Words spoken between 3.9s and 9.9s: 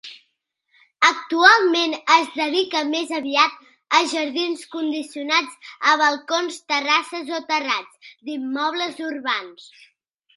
a jardins condicionats a balcons, terrasses o terrats d'immobles urbans.